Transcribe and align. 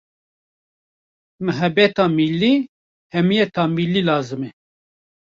mihebeta 1.45 2.05
millî, 2.17 2.55
hemiyeta 3.13 3.63
millî 3.75 4.01
lazim 4.09 4.41
e. 4.49 4.51